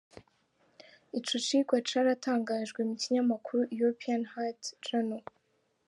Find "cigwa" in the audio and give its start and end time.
1.45-1.77